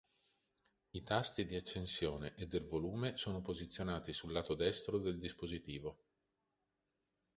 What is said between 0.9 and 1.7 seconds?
I tasti di